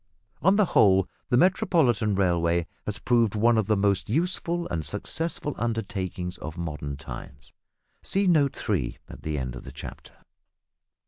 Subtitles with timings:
[0.41, 5.53] On the whole the Metropolitan Railway has proved one of the most useful and successful
[5.59, 7.53] undertakings of modern times.
[8.01, 10.25] See Note 3 at the end of the chapter.